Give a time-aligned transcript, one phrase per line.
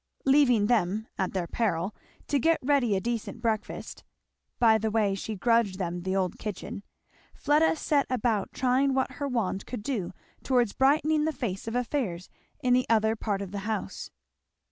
[0.25, 1.93] Leaving them, at their peril,
[2.27, 4.03] to get ready a decent breakfast,
[4.57, 6.81] (by the way she grudged them the old kitchen)
[7.35, 10.11] Fleda set about trying what her wand could do
[10.41, 12.29] towards brightening the face of affairs
[12.63, 14.09] in the other part of the house.